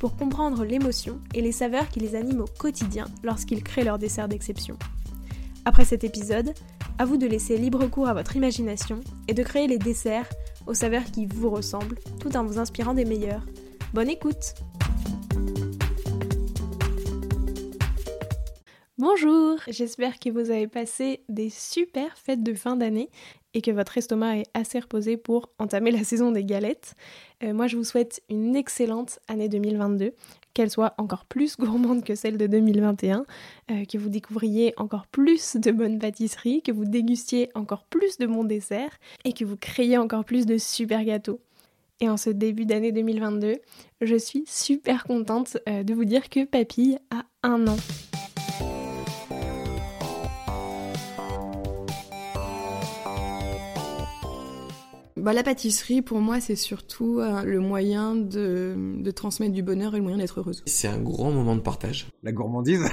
[0.00, 4.28] pour comprendre l'émotion et les saveurs qui les animent au quotidien lorsqu'ils créent leur dessert
[4.28, 4.76] d'exception.
[5.66, 6.54] Après cet épisode,
[6.98, 10.28] à vous de laisser libre cours à votre imagination et de créer les desserts
[10.66, 13.44] aux saveurs qui vous ressemblent tout en vous inspirant des meilleurs.
[13.92, 14.54] Bonne écoute
[18.96, 23.10] Bonjour, j'espère que vous avez passé des super fêtes de fin d'année
[23.54, 26.94] et que votre estomac est assez reposé pour entamer la saison des galettes.
[27.42, 30.12] Euh, moi je vous souhaite une excellente année 2022,
[30.54, 33.24] qu'elle soit encore plus gourmande que celle de 2021,
[33.70, 38.26] euh, que vous découvriez encore plus de bonnes pâtisseries, que vous dégustiez encore plus de
[38.26, 41.40] bons desserts et que vous créiez encore plus de super gâteaux.
[42.00, 43.56] Et en ce début d'année 2022,
[44.00, 47.76] je suis super contente euh, de vous dire que Papille a un an.
[55.20, 59.94] Bah, la pâtisserie, pour moi, c'est surtout euh, le moyen de, de, transmettre du bonheur
[59.94, 60.62] et le moyen d'être heureuse.
[60.64, 62.06] C'est un grand moment de partage.
[62.22, 62.88] La gourmandise.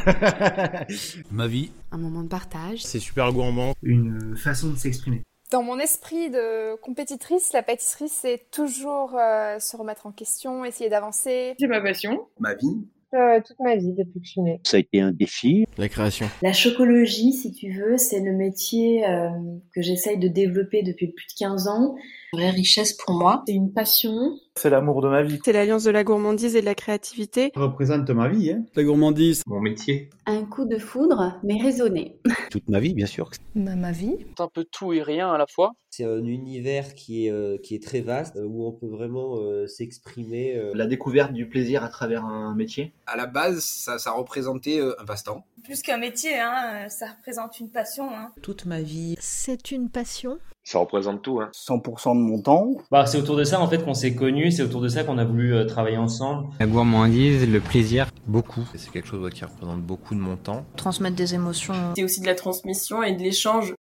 [1.31, 1.71] Ma vie.
[1.91, 2.83] Un moment de partage.
[2.83, 3.73] C'est super gourmand.
[3.81, 5.23] Une façon de s'exprimer.
[5.51, 10.89] Dans mon esprit de compétitrice, la pâtisserie, c'est toujours euh, se remettre en question, essayer
[10.89, 11.55] d'avancer.
[11.57, 12.27] C'est ma passion.
[12.39, 12.85] Ma vie.
[13.13, 14.59] Euh, toute ma vie depuis que je suis née.
[14.65, 15.65] Ça a été un défi.
[15.77, 16.25] La création.
[16.41, 19.29] La chocologie, si tu veux, c'est le métier euh,
[19.73, 21.95] que j'essaye de développer depuis plus de 15 ans.
[22.33, 23.43] Une vraie richesse pour moi.
[23.47, 24.11] C'est une passion.
[24.55, 25.39] C'est l'amour de ma vie.
[25.45, 27.51] C'est l'alliance de la gourmandise et de la créativité.
[27.55, 28.65] Ça représente ma vie, hein.
[28.75, 29.43] La gourmandise.
[29.47, 30.09] Mon métier.
[30.25, 32.19] Un coup de foudre, mais raisonné.
[32.51, 33.29] Toute ma vie, bien sûr.
[33.55, 34.17] Ma, ma vie.
[34.37, 35.71] C'est un peu tout et rien à la fois.
[35.97, 39.37] C'est un univers qui est, euh, qui est très vaste, euh, où on peut vraiment
[39.39, 40.55] euh, s'exprimer.
[40.55, 40.71] Euh...
[40.75, 42.93] La découverte du plaisir à travers un métier.
[43.07, 45.43] À la base, ça, ça représentait un passe-temps.
[45.63, 48.11] Plus qu'un métier, hein, ça représente une passion.
[48.15, 48.31] Hein.
[48.43, 49.15] Toute ma vie.
[49.19, 50.37] C'est une passion.
[50.67, 51.39] Ça représente tout.
[51.39, 51.49] Hein.
[51.53, 52.73] 100% de mon temps.
[52.91, 55.17] Bah, c'est autour de ça en fait qu'on s'est connus, c'est autour de ça qu'on
[55.17, 56.49] a voulu euh, travailler ensemble.
[56.59, 58.67] La gourmandise, le plaisir, beaucoup.
[58.75, 60.65] C'est quelque chose qui représente beaucoup de mon temps.
[60.75, 61.93] Transmettre des émotions.
[61.95, 63.73] C'est aussi de la transmission et de l'échange.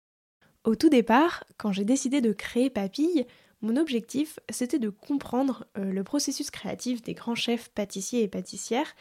[0.66, 3.28] Au tout départ, quand j'ai décidé de créer Papille,
[3.62, 8.96] mon objectif c'était de comprendre euh, le processus créatif des grands chefs pâtissiers et pâtissières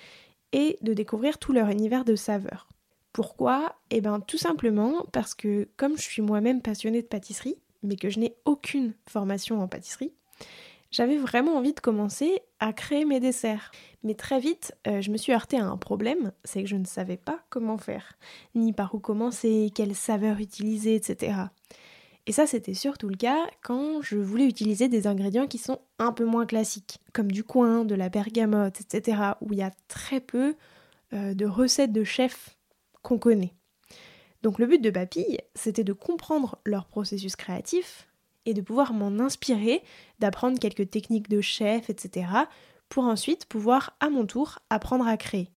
[0.53, 2.69] et de découvrir tout leur univers de saveurs.
[3.15, 3.77] Pourquoi?
[3.91, 8.11] Eh bien tout simplement parce que comme je suis moi-même passionnée de pâtisserie, mais que
[8.11, 10.13] je n'ai aucune formation en pâtisserie,
[10.95, 13.73] j'avais vraiment envie de commencer à créer mes desserts.
[14.05, 16.85] Mais très vite, euh, je me suis heurtée à un problème, c'est que je ne
[16.85, 18.13] savais pas comment faire,
[18.55, 21.35] ni par où commencer, quelle saveur utiliser, etc.
[22.27, 26.13] Et ça, c'était surtout le cas quand je voulais utiliser des ingrédients qui sont un
[26.13, 30.21] peu moins classiques, comme du coin, de la bergamote, etc., où il y a très
[30.21, 30.55] peu
[31.13, 32.57] euh, de recettes de chefs
[33.03, 33.53] qu'on connaît.
[34.43, 38.07] Donc le but de Papille, c'était de comprendre leur processus créatif
[38.47, 39.83] et de pouvoir m'en inspirer,
[40.19, 42.27] d'apprendre quelques techniques de chef, etc.,
[42.89, 45.51] pour ensuite pouvoir à mon tour apprendre à créer.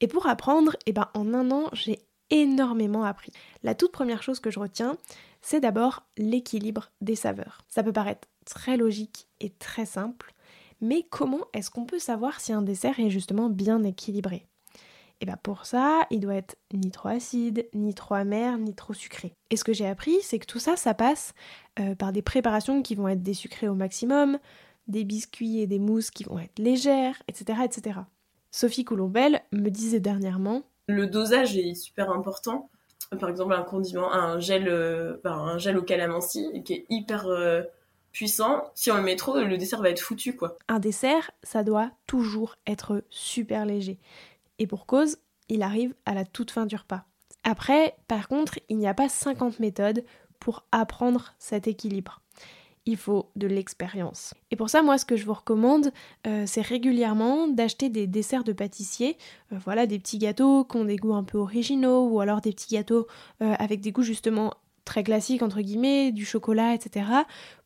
[0.00, 1.98] Et pour apprendre, eh ben, en un an, j'ai
[2.30, 3.32] énormément appris.
[3.62, 4.96] La toute première chose que je retiens,
[5.42, 7.62] c'est d'abord l'équilibre des saveurs.
[7.68, 10.32] Ça peut paraître très logique et très simple,
[10.80, 14.46] mais comment est-ce qu'on peut savoir si un dessert est justement bien équilibré?
[15.20, 18.94] Et bien pour ça, il doit être ni trop acide, ni trop amer, ni trop
[18.94, 19.34] sucré.
[19.50, 21.34] Et ce que j'ai appris, c'est que tout ça, ça passe
[21.80, 24.38] euh, par des préparations qui vont être désucrées au maximum,
[24.86, 27.60] des biscuits et des mousses qui vont être légères, etc.
[27.64, 28.00] etc.
[28.50, 32.70] Sophie Coulombelle me disait dernièrement Le dosage est super important.
[33.18, 37.62] Par exemple, un condiment, un gel, euh, un gel au calamansi qui est hyper euh,
[38.12, 38.64] puissant.
[38.74, 40.56] Si on le met trop, le dessert va être foutu, quoi.
[40.68, 43.98] Un dessert, ça doit toujours être super léger.
[44.58, 45.18] Et pour cause,
[45.48, 47.04] il arrive à la toute fin du repas.
[47.44, 50.04] Après, par contre, il n'y a pas 50 méthodes
[50.38, 52.20] pour apprendre cet équilibre.
[52.86, 54.32] Il faut de l'expérience.
[54.50, 55.92] Et pour ça, moi, ce que je vous recommande,
[56.26, 59.18] euh, c'est régulièrement d'acheter des desserts de pâtissier.
[59.52, 62.52] Euh, voilà, des petits gâteaux qui ont des goûts un peu originaux, ou alors des
[62.52, 63.06] petits gâteaux
[63.42, 64.54] euh, avec des goûts justement
[64.86, 67.06] très classiques, entre guillemets, du chocolat, etc.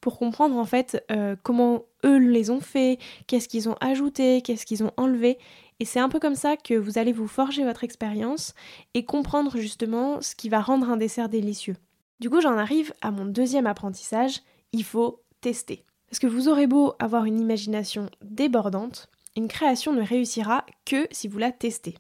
[0.01, 1.07] Pour comprendre en fait
[1.45, 2.99] comment eux les ont fait,
[3.29, 5.39] qu'est-ce qu'ils ont ajouté, qu'est-ce qu'ils ont enlevé.
[5.83, 8.55] Et c'est un peu comme ça que vous allez vous forger votre expérience
[8.95, 11.75] et comprendre justement ce qui va rendre un dessert délicieux.
[12.21, 15.85] Du coup, j'en arrive à mon deuxième apprentissage, il faut tester.
[16.09, 21.27] Parce que vous aurez beau avoir une imagination débordante, une création ne réussira que si
[21.27, 21.97] vous la testez.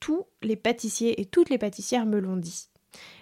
[0.00, 2.70] Tous les pâtissiers et toutes les pâtissières me l'ont dit.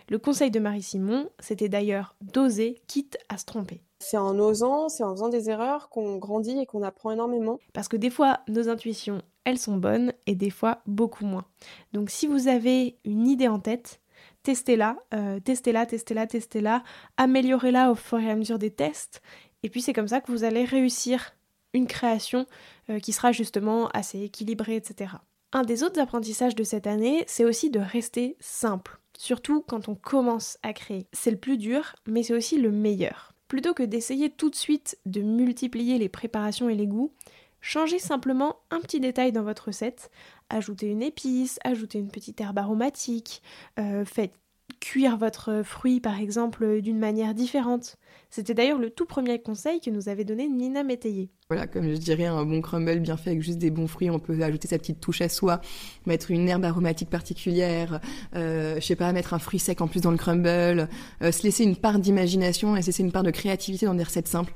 [0.08, 3.82] Le conseil de Marie-Simon, c'était d'ailleurs d'oser, quitte à se tromper.
[4.04, 7.58] C'est en osant, c'est en faisant des erreurs qu'on grandit et qu'on apprend énormément.
[7.72, 11.46] Parce que des fois, nos intuitions, elles sont bonnes et des fois beaucoup moins.
[11.94, 14.02] Donc si vous avez une idée en tête,
[14.42, 16.84] testez-la, euh, testez-la, testez-la, testez-la,
[17.16, 19.22] améliorez-la au fur et à mesure des tests.
[19.62, 21.34] Et puis c'est comme ça que vous allez réussir
[21.72, 22.44] une création
[22.90, 25.12] euh, qui sera justement assez équilibrée, etc.
[25.54, 29.94] Un des autres apprentissages de cette année, c'est aussi de rester simple, surtout quand on
[29.94, 31.06] commence à créer.
[31.14, 33.33] C'est le plus dur, mais c'est aussi le meilleur.
[33.49, 37.12] Plutôt que d'essayer tout de suite de multiplier les préparations et les goûts,
[37.61, 40.11] changez simplement un petit détail dans votre recette,
[40.49, 43.43] ajoutez une épice, ajoutez une petite herbe aromatique,
[43.79, 44.35] euh, faites
[44.84, 47.96] cuire votre fruit par exemple d'une manière différente.
[48.28, 51.31] C'était d'ailleurs le tout premier conseil que nous avait donné Nina Métayer.
[51.48, 54.19] Voilà, comme je dirais, un bon crumble bien fait avec juste des bons fruits, on
[54.19, 55.62] peut ajouter sa petite touche à soi,
[56.04, 57.98] mettre une herbe aromatique particulière,
[58.34, 61.42] euh, je sais pas, mettre un fruit sec en plus dans le crumble, euh, se
[61.44, 64.52] laisser une part d'imagination et se laisser une part de créativité dans des recettes simples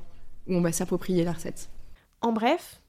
[0.47, 1.71] où on va s'approprier la recette.
[2.21, 2.83] En bref,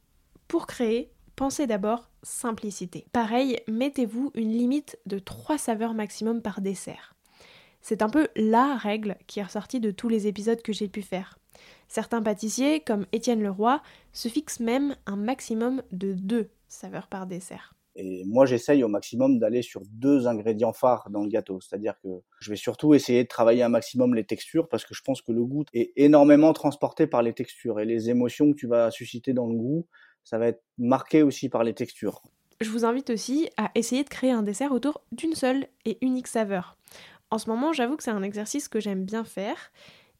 [0.46, 3.06] pour créer, pensez d'abord simplicité.
[3.14, 7.14] Pareil, mettez-vous une limite de 3 saveurs maximum par dessert.
[7.80, 11.02] C'est un peu la règle qui est ressortie de tous les épisodes que j'ai pu
[11.02, 11.38] faire.
[11.88, 13.82] Certains pâtissiers, comme Étienne Leroy,
[14.12, 17.74] se fixent même un maximum de deux saveurs par dessert.
[17.96, 21.60] Et moi, j'essaye au maximum d'aller sur deux ingrédients phares dans le gâteau.
[21.60, 22.08] C'est-à-dire que
[22.40, 25.32] je vais surtout essayer de travailler un maximum les textures parce que je pense que
[25.32, 29.32] le goût est énormément transporté par les textures et les émotions que tu vas susciter
[29.32, 29.86] dans le goût,
[30.22, 32.22] ça va être marqué aussi par les textures.
[32.60, 36.26] Je vous invite aussi à essayer de créer un dessert autour d'une seule et unique
[36.26, 36.76] saveur.
[37.30, 39.70] En ce moment, j'avoue que c'est un exercice que j'aime bien faire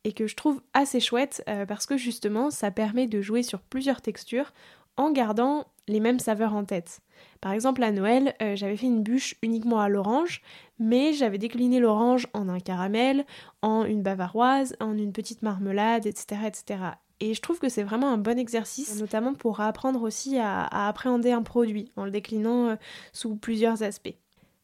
[0.05, 3.61] et que je trouve assez chouette euh, parce que justement, ça permet de jouer sur
[3.61, 4.53] plusieurs textures
[4.97, 7.01] en gardant les mêmes saveurs en tête.
[7.41, 10.43] Par exemple, à Noël, euh, j'avais fait une bûche uniquement à l'orange,
[10.79, 13.25] mais j'avais décliné l'orange en un caramel,
[13.63, 16.43] en une bavaroise, en une petite marmelade, etc.
[16.47, 16.79] etc.
[17.21, 21.33] Et je trouve que c'est vraiment un bon exercice, notamment pour apprendre aussi à, appréhender
[21.33, 22.77] un produit en le déclinant euh,
[23.13, 24.17] sous plusieurs aspects.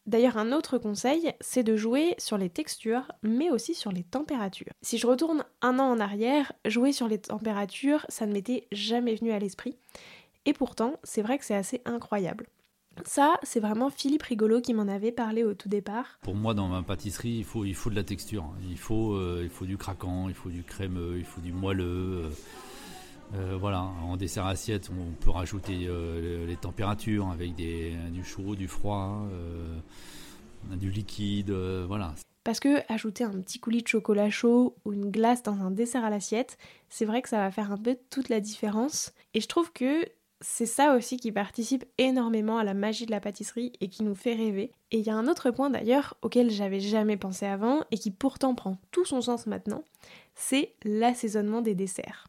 [0.07, 4.73] D'ailleurs, un autre conseil, c'est de jouer sur les textures, mais aussi sur les températures.
[4.81, 9.17] Si je retourne un an en arrière, jouer sur les températures, ça ne m'était jamais
[9.17, 9.77] venu à l'esprit.
[10.45, 12.47] Et pourtant, c'est vrai que c'est assez incroyable.
[13.05, 16.19] Ça, c'est vraiment Philippe Rigolo qui m'en avait parlé au tout départ.
[16.23, 18.55] Pour moi, dans ma pâtisserie, il faut, il faut de la texture.
[18.71, 22.25] Il faut, euh, il faut du craquant, il faut du crémeux, il faut du moelleux.
[22.25, 22.31] Euh,
[23.35, 28.69] euh, voilà, en dessert assiette, on peut rajouter euh, les températures avec du chaud, du
[28.69, 29.79] froid, euh,
[30.77, 32.15] du liquide, voilà.
[32.45, 36.05] Parce que ajouter un petit coulis de chocolat chaud ou une glace dans un dessert
[36.05, 36.59] à l'assiette,
[36.89, 39.13] c'est vrai que ça va faire un peu toute la différence.
[39.35, 40.07] Et je trouve que
[40.41, 44.15] c'est ça aussi qui participe énormément à la magie de la pâtisserie et qui nous
[44.15, 44.71] fait rêver.
[44.93, 48.13] Et il y a un autre point d'ailleurs auquel j'avais jamais pensé avant et qui
[48.13, 49.83] pourtant prend tout son sens maintenant,
[50.37, 52.29] c'est l'assaisonnement des desserts.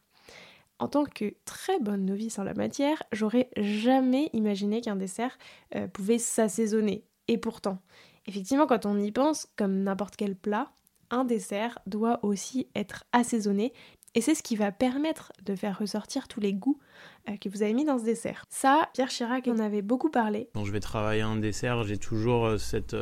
[0.78, 5.36] En tant que très bonne novice en la matière, j'aurais jamais imaginé qu'un dessert
[5.74, 7.04] euh, pouvait s'assaisonner.
[7.26, 7.78] Et pourtant,
[8.26, 10.70] effectivement, quand on y pense, comme n'importe quel plat,
[11.10, 13.72] un dessert doit aussi être assaisonné.
[14.14, 16.78] Et c'est ce qui va permettre de faire ressortir tous les goûts
[17.28, 18.44] euh, que vous avez mis dans ce dessert.
[18.48, 20.48] Ça, Pierre Chirac en avait beaucoup parlé.
[20.54, 22.96] Quand je vais travailler un dessert, j'ai toujours euh, cette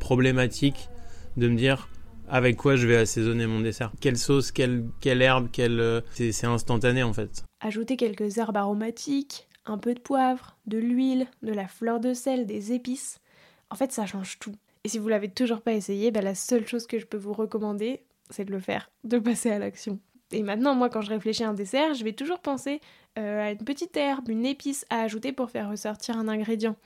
[0.00, 0.90] problématique
[1.36, 1.88] de me dire
[2.28, 3.92] avec quoi je vais assaisonner mon dessert.
[4.00, 5.80] Quelle sauce, quelle, quelle herbe, quelle...
[5.80, 7.44] Euh, c'est instantané en fait.
[7.60, 12.46] Ajouter quelques herbes aromatiques, un peu de poivre, de l'huile, de la fleur de sel,
[12.46, 13.20] des épices.
[13.70, 14.54] En fait, ça change tout.
[14.84, 17.32] Et si vous l'avez toujours pas essayé, bah, la seule chose que je peux vous
[17.32, 19.98] recommander, c'est de le faire, de passer à l'action.
[20.32, 22.80] Et maintenant, moi, quand je réfléchis à un dessert, je vais toujours penser
[23.18, 26.76] euh, à une petite herbe, une épice à ajouter pour faire ressortir un ingrédient.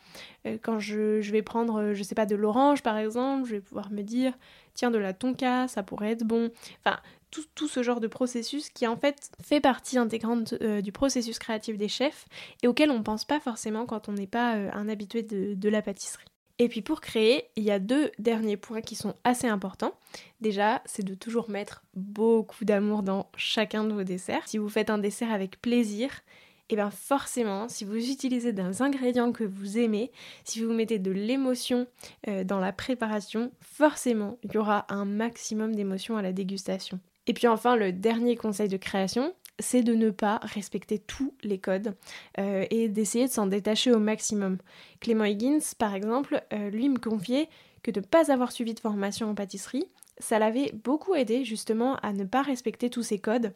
[0.47, 3.91] Euh, quand je, vais prendre, je sais pas, de l'orange par exemple, je vais pouvoir
[3.91, 4.35] me dire,
[4.75, 6.51] tiens, de la tonka, ça pourrait être bon.
[6.85, 6.99] Enfin,
[7.31, 11.79] tout, ce genre de processus qui en fait fait partie intégrante euh, du processus créatif
[11.79, 12.27] des chefs
[12.63, 15.83] et auquel on pense pas forcément quand on n'est pas euh, un habitué de la
[15.83, 16.27] pâtisserie.
[16.61, 19.95] Et puis pour créer, il y a deux derniers points qui sont assez importants.
[20.43, 24.47] Déjà, c'est de toujours mettre beaucoup d'amour dans chacun de vos desserts.
[24.47, 26.11] Si vous faites un dessert avec plaisir,
[26.69, 30.13] et eh bien forcément, si vous utilisez des ingrédients que vous aimez,
[30.45, 31.87] si vous mettez de l'émotion
[32.29, 37.01] euh, dans la préparation, forcément, il y aura un maximum d'émotion à la dégustation.
[37.27, 41.59] Et puis enfin, le dernier conseil de création, c'est de ne pas respecter tous les
[41.59, 41.95] codes
[42.39, 44.59] euh, et d'essayer de s'en détacher au maximum.
[45.01, 47.49] Clément Higgins, par exemple, euh, lui me confiait
[47.83, 49.87] que de ne pas avoir suivi de formation en pâtisserie,
[50.19, 53.55] ça l'avait beaucoup aidé justement à ne pas respecter tous ces codes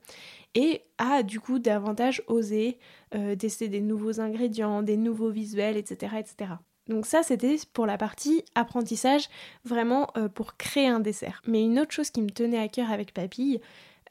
[0.54, 2.78] et à du coup davantage oser
[3.14, 6.14] euh, tester des nouveaux ingrédients, des nouveaux visuels, etc.
[6.18, 6.52] etc.
[6.88, 9.28] Donc ça, c'était pour la partie apprentissage,
[9.64, 11.40] vraiment pour créer un dessert.
[11.46, 13.60] Mais une autre chose qui me tenait à cœur avec Papille,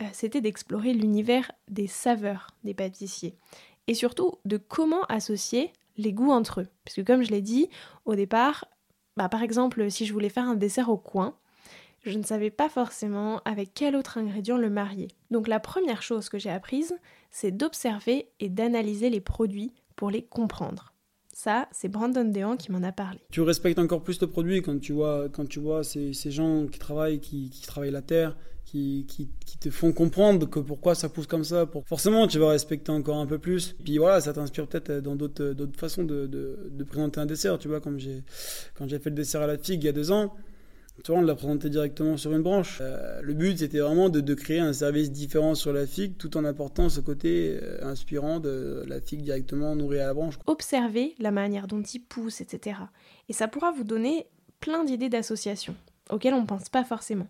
[0.01, 3.35] euh, c'était d'explorer l'univers des saveurs des pâtissiers.
[3.87, 6.67] Et surtout de comment associer les goûts entre eux.
[6.85, 7.69] Parce que comme je l'ai dit
[8.05, 8.65] au départ,
[9.17, 11.35] bah, par exemple, si je voulais faire un dessert au coin,
[12.03, 15.07] je ne savais pas forcément avec quel autre ingrédient le marier.
[15.31, 16.95] Donc la première chose que j'ai apprise,
[17.31, 20.93] c'est d'observer et d'analyser les produits pour les comprendre.
[21.33, 23.19] Ça, c'est Brandon Dehan qui m'en a parlé.
[23.31, 26.77] Tu respectes encore plus le produit quand tu vois, quand tu vois ces, gens qui
[26.77, 29.05] travaillent, qui, travaillent la terre, qui,
[29.59, 31.69] te font comprendre que pourquoi ça pousse comme ça.
[31.85, 33.75] Forcément, tu vas respecter encore un peu plus.
[33.83, 37.59] Puis voilà, ça t'inspire peut-être dans d'autres, façons de, présenter un dessert.
[37.59, 38.23] Tu vois, comme j'ai,
[38.75, 40.35] quand j'ai fait le dessert à la figue il y a deux ans,
[41.03, 42.77] tu vois, on l'a présenté directement sur une branche.
[42.81, 46.37] Euh, le but, c'était vraiment de, de, créer un service différent sur la figue, tout
[46.37, 50.37] en apportant ce côté euh, inspirant de la figue directement nourrie à la branche.
[50.45, 52.77] Observez la manière dont il pousse, etc.
[53.27, 54.27] Et ça pourra vous donner
[54.59, 55.75] plein d'idées d'associations,
[56.11, 57.27] auxquelles on ne pense pas forcément.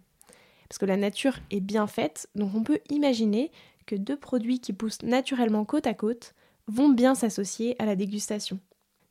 [0.70, 3.51] Parce que la nature est bien faite, donc on peut imaginer
[3.86, 6.34] que deux produits qui poussent naturellement côte à côte
[6.67, 8.60] vont bien s'associer à la dégustation.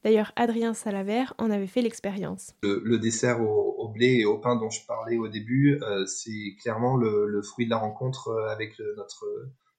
[0.05, 2.55] D'ailleurs, Adrien Salavert en avait fait l'expérience.
[2.63, 6.97] Le, dessert au, blé et au pain dont je parlais au début, euh, c'est clairement
[6.97, 9.25] le, fruit de la rencontre euh, avec le, notre,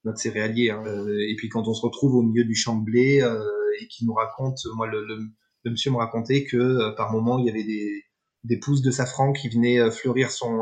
[0.04, 0.70] notre céréalier.
[0.70, 0.84] Hein.
[0.86, 3.40] Euh, et puis quand on se retrouve au milieu du champ de blé euh,
[3.82, 5.06] et qui nous raconte, moi le,
[5.66, 8.04] monsieur me racontait que euh, par moment il y avait des,
[8.44, 10.62] des pousses de safran qui venaient fleurir son,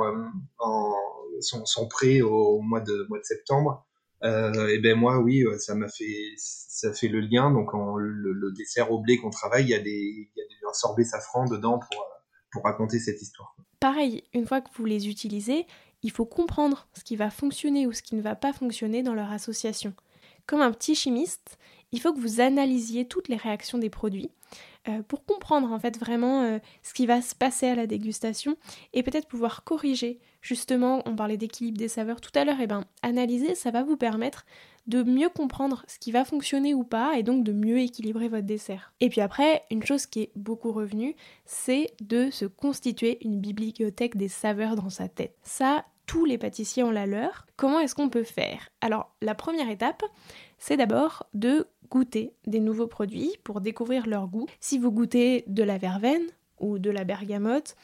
[0.59, 0.93] en,
[1.41, 3.85] son, son pré au, mois de, mois de septembre.
[4.23, 7.51] Euh, et ben moi oui ça m'a fait ça fait le lien.
[7.51, 10.41] Donc en, le, le, dessert au blé qu'on travaille il y a des il y
[10.41, 12.05] a des, un sorbet safran dedans pour
[12.51, 13.55] pour raconter cette histoire.
[13.79, 15.65] Pareil une fois que vous les utilisez
[16.03, 19.15] il faut comprendre ce qui va fonctionner ou ce qui ne va pas fonctionner dans
[19.15, 19.93] leur association.
[20.45, 21.57] Comme un petit chimiste
[21.91, 24.29] il faut que vous analysiez toutes les réactions des produits
[24.87, 28.57] euh, pour comprendre en fait vraiment euh, ce qui va se passer à la dégustation
[28.93, 30.19] et peut-être pouvoir corriger.
[30.41, 33.97] Justement, on parlait d'équilibre des saveurs tout à l'heure, et ben analyser, ça va vous
[33.97, 34.45] permettre
[34.87, 38.47] de mieux comprendre ce qui va fonctionner ou pas et donc de mieux équilibrer votre
[38.47, 38.93] dessert.
[38.99, 41.15] Et puis après, une chose qui est beaucoup revenue,
[41.45, 45.37] c'est de se constituer une bibliothèque des saveurs dans sa tête.
[45.43, 47.47] Ça, tous les pâtissiers ont la leur.
[47.55, 48.67] Comment est-ce qu'on peut faire?
[48.81, 50.03] Alors, la première étape,
[50.57, 54.45] c'est d'abord de goûter des nouveaux produits pour découvrir leur goût.
[54.59, 56.27] Si vous goûtez de la verveine
[56.59, 57.77] ou de la bergamote,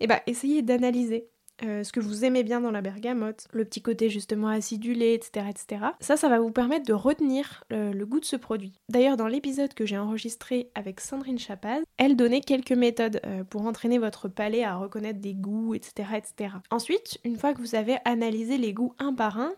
[0.00, 1.28] eh ben, essayez d'analyser
[1.64, 5.46] euh, ce que vous aimez bien dans la bergamote, le petit côté justement acidulé, etc.,
[5.48, 5.86] etc.
[6.00, 8.72] Ça, ça va vous permettre de retenir euh, le goût de ce produit.
[8.88, 13.62] D'ailleurs, dans l'épisode que j'ai enregistré avec Sandrine Chapaz, elle donnait quelques méthodes euh, pour
[13.62, 16.56] entraîner votre palais à reconnaître des goûts, etc., etc.
[16.70, 19.52] Ensuite, une fois que vous avez analysé les goûts un par un,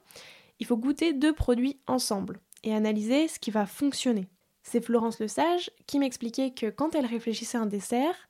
[0.60, 4.28] il faut goûter deux produits ensemble et analyser ce qui va fonctionner.
[4.62, 8.28] C'est Florence Le Sage qui m'expliquait que quand elle réfléchissait à un dessert,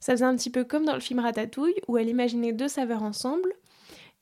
[0.00, 3.02] ça faisait un petit peu comme dans le film Ratatouille où elle imaginait deux saveurs
[3.02, 3.52] ensemble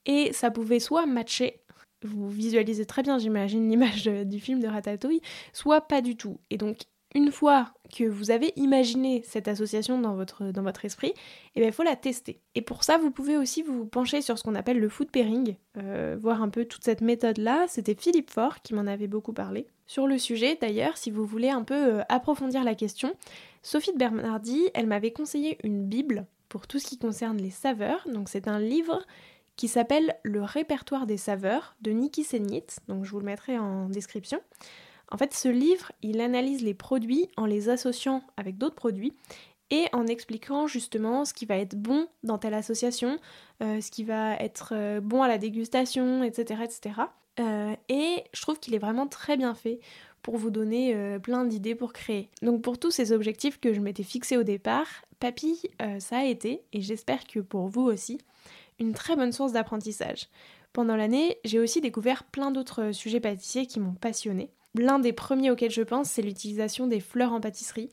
[0.07, 1.61] et ça pouvait soit matcher,
[2.03, 5.21] vous visualisez très bien j'imagine l'image du film de Ratatouille,
[5.53, 6.41] soit pas du tout.
[6.51, 6.79] Et donc
[7.15, 11.15] une fois que vous avez imaginé cette association dans votre, esprit,
[11.57, 12.41] il eh faut la tester.
[12.55, 15.57] Et pour ça, vous pouvez aussi vous pencher sur ce qu'on appelle le food pairing,
[15.79, 17.65] euh, voir un peu toute cette méthode-là.
[17.69, 19.67] C'était Philippe Faure qui m'en avait beaucoup parlé.
[19.87, 23.15] Sur le sujet, d'ailleurs, si vous voulez un peu euh, approfondir la question,
[23.63, 28.07] Sophie de Bernardi, elle m'avait conseillé une Bible pour tout ce qui concerne les saveurs.
[28.13, 29.01] Donc c'est un livre
[29.57, 33.89] qui s'appelle Le répertoire des saveurs de Niki Senit, donc je vous le mettrai en
[33.89, 34.41] description.
[35.11, 39.15] En fait, ce livre, il analyse les produits en les associant avec d'autres produits
[39.71, 43.19] et en expliquant justement ce qui va être bon dans telle association,
[43.63, 46.63] euh, ce qui va être euh, bon à la dégustation, etc.
[46.65, 47.01] etc.
[47.41, 49.81] Euh, et je trouve qu'il est vraiment très bien fait
[50.23, 52.29] pour vous donner plein d'idées pour créer.
[52.43, 54.87] Donc pour tous ces objectifs que je m'étais fixés au départ,
[55.21, 55.63] Papy,
[56.01, 58.19] ça a été, et j'espère que pour vous aussi,
[58.81, 60.29] une très bonne source d'apprentissage.
[60.73, 64.51] Pendant l'année, j'ai aussi découvert plein d'autres sujets pâtissiers qui m'ont passionné.
[64.75, 67.91] L'un des premiers auxquels je pense, c'est l'utilisation des fleurs en pâtisserie.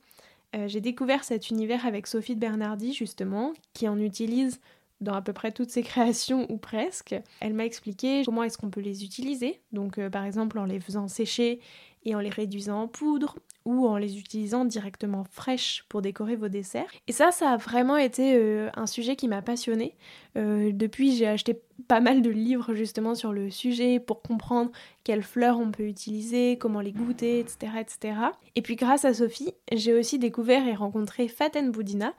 [0.55, 4.59] Euh, j'ai découvert cet univers avec Sophie de Bernardi, justement, qui en utilise
[5.01, 7.15] dans à peu près toutes ses créations ou presque.
[7.41, 10.79] Elle m'a expliqué comment est-ce qu'on peut les utiliser, donc euh, par exemple en les
[10.79, 11.59] faisant sécher
[12.03, 16.47] et en les réduisant en poudre ou en les utilisant directement fraîches pour décorer vos
[16.47, 16.89] desserts.
[17.07, 19.95] Et ça, ça a vraiment été euh, un sujet qui m'a passionnée.
[20.37, 24.71] Euh, depuis, j'ai acheté pas mal de livres justement sur le sujet pour comprendre
[25.03, 27.73] quelles fleurs on peut utiliser, comment les goûter, etc.
[27.79, 28.13] etc.
[28.55, 32.13] Et puis grâce à Sophie, j'ai aussi découvert et rencontré Faten Boudina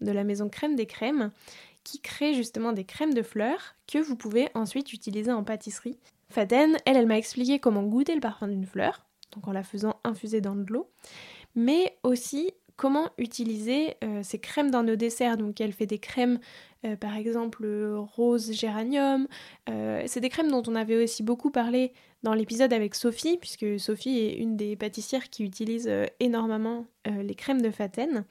[0.00, 1.30] de la maison Crème des Crèmes
[1.84, 5.98] qui crée justement des crèmes de fleurs que vous pouvez ensuite utiliser en pâtisserie.
[6.30, 10.00] Faden, elle, elle m'a expliqué comment goûter le parfum d'une fleur, donc en la faisant
[10.04, 10.90] infuser dans de l'eau,
[11.54, 15.36] mais aussi comment utiliser euh, ces crèmes dans nos desserts.
[15.36, 16.38] Donc elle fait des crèmes,
[16.84, 17.66] euh, par exemple
[18.16, 19.28] rose géranium.
[19.68, 23.78] Euh, c'est des crèmes dont on avait aussi beaucoup parlé dans l'épisode avec Sophie, puisque
[23.78, 28.24] Sophie est une des pâtissières qui utilise énormément les crèmes de Faten.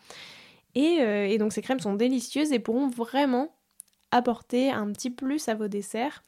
[0.76, 3.54] Et, et, donc ces crèmes sont délicieuses et pourront vraiment
[4.12, 6.24] apporter un petit plus à vos desserts.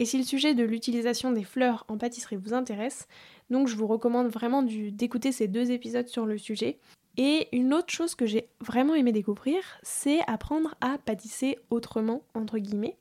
[0.00, 3.06] Et si le sujet de l'utilisation des fleurs en pâtisserie vous intéresse,
[3.50, 6.78] donc je vous recommande vraiment d'écouter ces deux épisodes sur le sujet.
[7.18, 12.56] Et une autre chose que j'ai vraiment aimé découvrir, c'est apprendre à pâtisser autrement, entre
[12.56, 12.96] guillemets,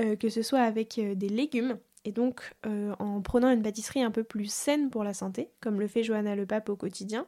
[0.00, 4.02] euh, que ce soit avec euh, des légumes, et donc euh, en prenant une pâtisserie
[4.02, 7.26] un peu plus saine pour la santé, comme le fait Johanna Le Pape au quotidien.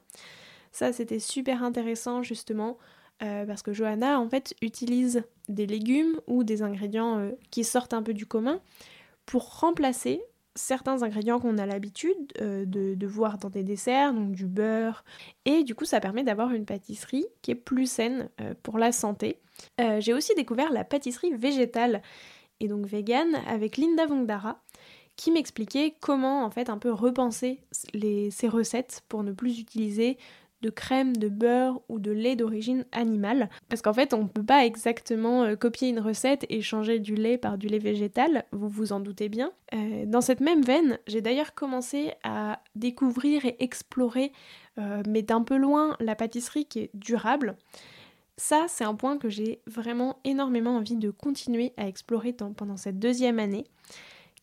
[0.71, 2.79] Ça, c'était super intéressant justement,
[3.21, 8.15] parce que Johanna, en fait, utilise des légumes ou des ingrédients qui sortent un peu
[8.15, 8.61] du commun
[9.27, 10.23] pour remplacer
[10.55, 15.05] certains ingrédients qu'on a l'habitude euh, de, voir dans des desserts, donc du beurre.
[15.45, 18.93] Et du coup, ça permet d'avoir une pâtisserie qui est plus saine euh, pour la
[18.93, 19.39] santé.
[19.81, 22.03] Euh, j'ai aussi découvert la pâtisserie végétale
[22.61, 24.63] et donc vegan avec Linda Vongdara
[25.17, 27.61] qui m'expliquait comment en fait un peu repenser
[27.93, 30.17] les, ces recettes pour ne plus utiliser
[30.63, 33.51] de crème, de beurre ou de lait d'origine animale.
[33.69, 37.15] Parce qu'en fait, on ne peut pas exactement euh, copier une recette et changer du
[37.15, 39.53] lait par du lait végétal, vous vous en doutez bien.
[39.75, 44.33] Euh, dans cette même veine, j'ai d'ailleurs commencé à découvrir et explorer,
[44.79, 47.57] euh, mais d'un peu loin, la pâtisserie qui est durable.
[48.37, 52.99] Ça, c'est un point que j'ai vraiment énormément envie de continuer à explorer pendant cette
[52.99, 53.65] deuxième année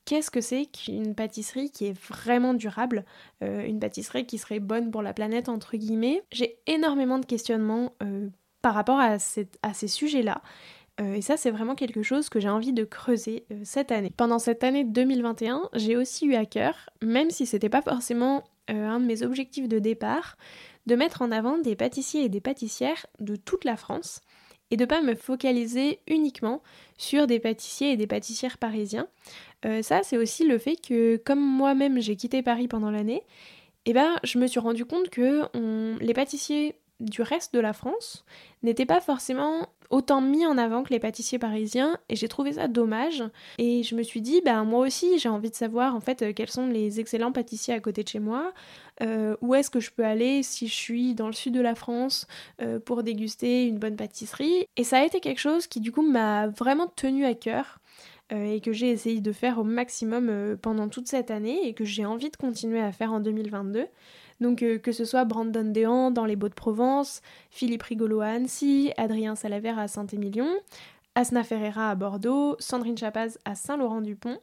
[0.06, 3.06] qu'est-ce que c'est qu'une pâtisserie qui est vraiment durable,
[3.44, 6.24] euh, une pâtisserie qui serait bonne pour la planète, entre guillemets.
[6.32, 8.28] J'ai énormément de questionnements euh,
[8.62, 10.42] par rapport à, ces sujets-là.
[11.00, 14.12] Euh, et ça, c'est vraiment quelque chose que j'ai envie de creuser cette année.
[14.16, 19.00] Pendant cette année 2021, j'ai aussi eu à cœur, même si c'était pas forcément un
[19.00, 20.38] de mes objectifs de départ,
[20.86, 24.22] de mettre en avant des pâtissiers et des pâtissières de toute la France
[24.72, 26.62] et de pas me focaliser uniquement
[26.98, 29.08] sur des pâtissiers et des pâtissières parisiens.
[29.66, 33.24] Euh, ça, c'est aussi le fait que, comme moi-même j'ai quitté Paris pendant l'année,
[33.86, 35.48] eh ben, je me suis rendu compte que
[36.02, 38.26] les pâtissiers du reste de la France
[38.62, 42.68] n'étaient pas forcément autant mis en avant que les pâtissiers parisiens et j'ai trouvé ça
[42.68, 43.24] dommage.
[43.58, 46.50] Et je me suis dit ben moi aussi j'ai envie de savoir en fait quels
[46.50, 48.54] sont les excellents pâtissiers à côté de chez moi.
[49.02, 51.74] Euh, où est-ce que je peux aller si je suis dans le sud de la
[51.74, 52.28] France
[52.62, 54.68] euh, pour déguster une bonne pâtisserie.
[54.76, 57.80] Et ça a été quelque chose qui du coup m'a vraiment tenu à cœur.
[57.80, 61.86] euh, et que j'ai essayé de faire au maximum pendant toute cette année et que
[61.86, 63.88] j'ai envie de continuer à faire en 2022
[64.40, 68.28] donc euh, que ce soit Brandon Dehan dans Les Beaux de Provence, Philippe Rigolo à
[68.28, 70.48] Annecy, Adrien Salavert à Saint-Émilion,
[71.16, 74.38] Asna Ferreira à Bordeaux, Sandrine Chapaz à Saint-Laurent-du-Pont,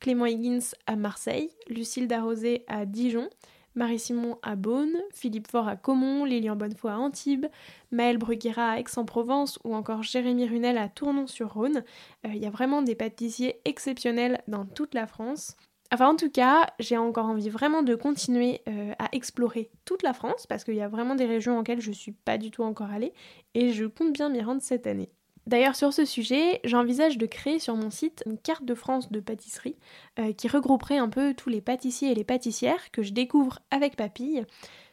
[0.00, 3.28] Clément Higgins à Marseille, Lucille Darosé à Dijon,
[3.78, 7.46] Marie-Simon à Beaune, Philippe Faure à Caumont, Lilian Bonnefoy à Antibes,
[7.92, 11.84] Maëlle Bruguera à Aix-en-Provence ou encore Jérémy Runel à Tournon-sur-Rhône.
[12.26, 15.56] Euh, il y a vraiment des pâtissiers exceptionnels dans toute la France.
[15.92, 20.12] Enfin, en tout cas, j'ai encore envie vraiment de continuer euh, à explorer toute la
[20.12, 22.90] France parce qu'il y a vraiment des régions auxquelles je suis pas du tout encore
[22.90, 23.14] allée
[23.54, 25.10] et je compte bien m'y rendre cette année.
[25.48, 29.18] D'ailleurs, sur ce sujet, j'envisage de créer sur mon site une carte de France de
[29.18, 29.76] pâtisserie
[30.18, 33.96] euh, qui regrouperait un peu tous les pâtissiers et les pâtissières que je découvre avec
[33.96, 34.44] Papille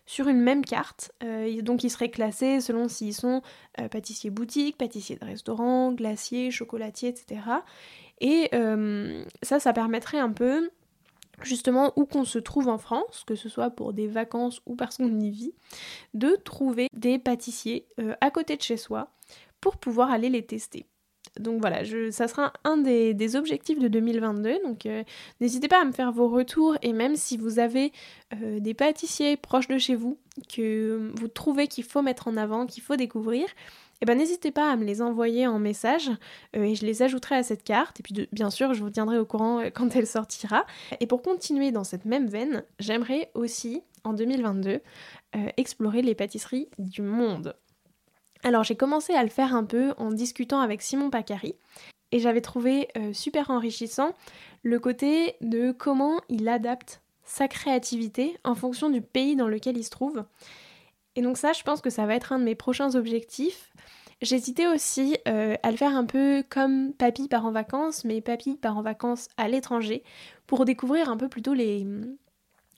[0.07, 1.11] sur une même carte.
[1.23, 3.41] Euh, donc, ils seraient classés selon s'ils sont
[3.91, 7.41] pâtissiers boutique, pâtissiers de restaurant, glaciers, chocolatiers, etc.
[8.21, 8.49] Et
[9.43, 10.69] ça, ça permettrait un peu
[11.41, 14.97] justement où qu'on se trouve en France, que ce soit pour des vacances ou parce
[14.97, 15.53] qu'on y vit,
[16.13, 19.11] de trouver des pâtissiers euh, à côté de chez soi
[19.65, 20.85] pour pouvoir aller les tester.
[21.39, 24.59] Donc voilà, ça sera un des, objectifs de 2022.
[24.63, 25.03] Donc euh,
[25.41, 27.91] n'hésitez pas à me faire vos retours et même si vous avez
[28.35, 30.19] euh, des pâtissiers proches de chez vous
[30.55, 33.47] que vous trouvez qu'il faut mettre en avant, qu'il faut découvrir,
[34.01, 36.11] eh ben, n'hésitez pas à me les envoyer en message
[36.55, 37.99] euh, et je les ajouterai à cette carte.
[37.99, 40.67] Et puis bien sûr, je vous tiendrai au courant quand elle sortira.
[40.99, 44.79] Et pour continuer dans cette même veine, j'aimerais aussi, en 2022,
[45.35, 47.55] euh, explorer les pâtisseries du monde.
[48.45, 51.55] Alors j'ai commencé à le faire un peu en discutant avec Simon Pacari
[52.11, 54.13] et j'avais trouvé super enrichissant
[54.61, 59.83] le côté de comment il adapte sa créativité en fonction du pays dans lequel il
[59.83, 60.23] se trouve.
[61.15, 63.73] Et donc ça, je pense que ça va être un de mes prochains objectifs.
[64.21, 68.57] J'hésitais aussi euh, à le faire un peu comme Papy part en vacances, mais Papy
[68.57, 70.03] part en vacances à l'étranger,
[70.45, 71.85] pour découvrir un peu plutôt les,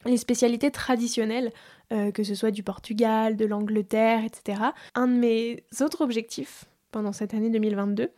[0.06, 1.52] les spécialités traditionnelles,
[1.92, 4.62] euh, que ce soit du Portugal, de l'Angleterre, etc.
[4.96, 8.12] Un de mes autres objectifs pendant cette année 2022,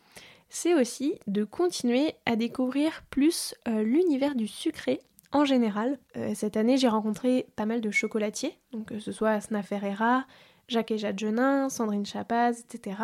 [0.48, 5.00] c'est aussi de continuer à découvrir plus euh, l'univers du sucré
[5.32, 5.98] en général.
[6.16, 10.26] Euh, cette année, j'ai rencontré pas mal de chocolatiers, que ce soit Asna Ferreira,
[10.68, 13.02] Jacques et Jade Genin, Sandrine Chapaz, etc.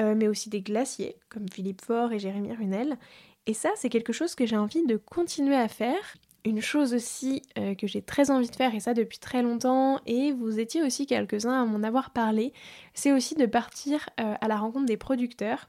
[0.00, 2.96] Mais aussi des glaciers, comme Philippe Faure et Jérémy Runel.
[3.46, 6.14] Et ça, c'est quelque chose que j'ai envie de continuer à faire.
[6.48, 10.00] Une chose aussi euh, que j'ai très envie de faire, et ça depuis très longtemps,
[10.06, 12.54] et vous étiez aussi quelques-uns à m'en avoir parlé,
[12.94, 15.68] c'est aussi de partir euh, à la rencontre des producteurs.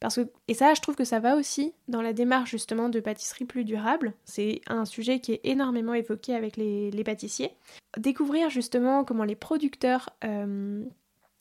[0.00, 2.98] Parce que, et ça, je trouve que ça va aussi dans la démarche justement de
[2.98, 4.14] pâtisserie plus durable.
[4.24, 7.52] C'est un sujet qui est énormément évoqué avec les, pâtissiers.
[7.96, 10.82] Découvrir justement comment les producteurs euh,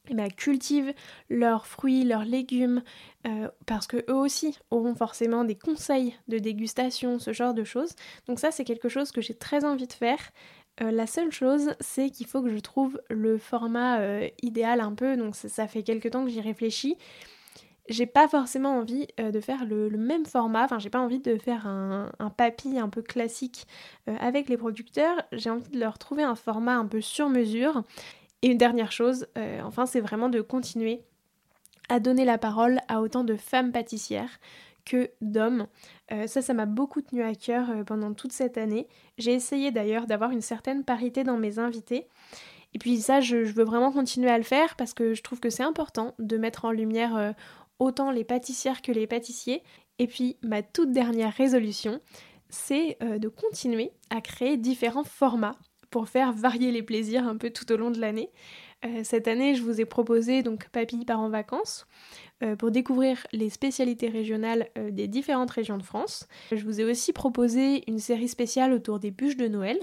[0.10, 0.94] eh ben, cultivent
[1.30, 2.84] leurs fruits, leurs légumes,
[3.26, 7.96] euh, parce que eux aussi auront forcément des conseils de dégustation, ce genre de choses.
[8.28, 10.20] Donc ça, c'est quelque chose que j'ai très envie de faire.
[10.82, 14.94] Euh, la seule chose, c'est qu'il faut que je trouve le format euh, idéal un
[14.94, 16.98] peu, donc ça, fait quelques temps que j'y réfléchis.
[17.88, 21.68] J'ai pas forcément envie de faire le, même format, enfin j'ai pas envie de faire
[21.68, 23.68] un, un papy un peu classique
[24.08, 27.84] avec les producteurs, j'ai envie de leur trouver un format un peu sur mesure.
[28.46, 31.02] Et une dernière chose, euh, enfin, c'est vraiment de continuer
[31.90, 34.40] à donner la parole à autant de femmes pâtissières
[34.86, 35.66] que d'hommes.
[36.12, 38.88] Euh, ça, ça m'a beaucoup tenu à cœur euh, pendant toute cette année.
[39.18, 42.08] J'ai essayé d'ailleurs d'avoir une certaine parité dans mes invités.
[42.76, 45.50] Et puis ça, je, veux vraiment continuer à le faire parce que je trouve que
[45.50, 47.34] c'est important de mettre en lumière
[47.80, 49.64] autant les pâtissières que les pâtissiers.
[49.98, 52.00] Et puis ma toute dernière résolution,
[52.50, 55.56] c'est de continuer à créer différents formats
[55.90, 58.30] pour faire varier les plaisirs un peu tout au long de l'année.
[58.86, 61.88] Euh, cette année, je vous ai proposé donc Papille part en vacances
[62.44, 66.28] euh, pour découvrir les spécialités régionales euh, des différentes régions de France.
[66.52, 69.78] Je vous ai aussi proposé une série spéciale autour des bûches de Noël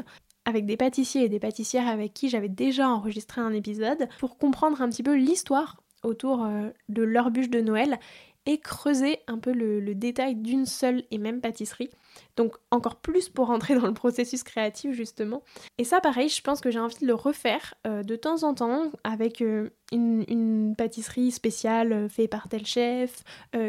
[0.45, 4.83] avec des pâtissiers et des pâtissières avec qui j'avais déjà enregistré un épisode pour comprendre
[4.83, 6.45] un petit peu l'histoire autour
[6.89, 8.01] de leur bûche de Noël
[8.47, 11.91] et creuser un peu le, détail d'une seule et même pâtisserie.
[12.37, 15.43] Donc encore plus pour rentrer dans le processus créatif justement.
[15.79, 18.55] Et ça pareil, je pense que j'ai envie de le refaire euh, de temps en
[18.55, 23.23] temps avec euh, une, pâtisserie spéciale euh, faite par tel chef,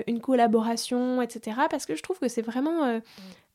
[0.08, 1.62] une collaboration, etc.
[1.70, 3.02] Parce que je trouve que c'est vraiment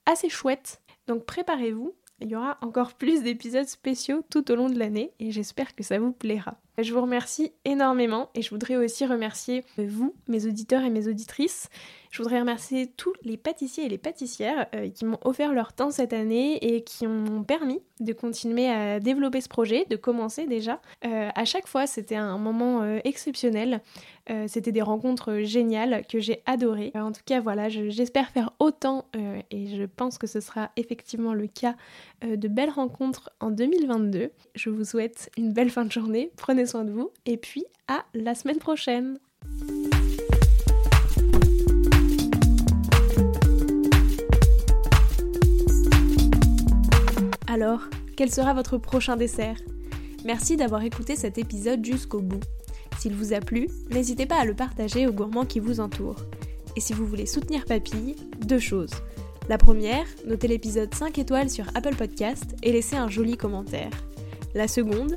[0.06, 0.80] assez chouette.
[1.06, 5.30] Donc préparez-vous, il y aura encore plus d'épisodes spéciaux tout au long de l'année et
[5.30, 6.58] j'espère que ça vous plaira.
[6.80, 11.68] Je vous remercie énormément et je voudrais aussi remercier vous, mes auditeurs et mes auditrices.
[12.10, 15.90] Je voudrais remercier tous les pâtissiers et les pâtissières euh, qui m'ont offert leur temps
[15.90, 20.80] cette année et qui m'ont permis de continuer à développer ce projet, de commencer déjà.
[21.04, 23.82] Euh, à chaque fois, c'était un moment euh, exceptionnel.
[24.30, 26.92] Euh, c'était des rencontres géniales que j'ai adorées.
[26.94, 29.04] En tout cas, voilà, je- j'espère faire autant
[29.50, 31.74] et je pense que ce sera effectivement le cas
[32.22, 34.30] de belles rencontres en 2022.
[34.54, 38.34] Je vous souhaite une belle fin de journée, prenez de vous et puis à la
[38.34, 39.18] semaine prochaine.
[47.46, 47.80] Alors,
[48.16, 49.56] quel sera votre prochain dessert?
[50.24, 52.42] Merci d'avoir écouté cet épisode jusqu'au bout.
[52.98, 56.22] S'il vous a plu, n'hésitez pas à le partager aux gourmands qui vous entourent.
[56.76, 58.92] Et si vous voulez soutenir Papille, deux choses.
[59.48, 63.90] La première, notez l'épisode 5 étoiles sur Apple Podcast et laissez un joli commentaire.
[64.54, 65.16] La seconde,